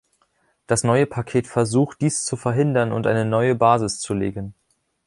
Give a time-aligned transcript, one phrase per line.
[0.65, 4.55] Das neue Paket versucht, dies zu verhindern und eine neue Basis zu legen.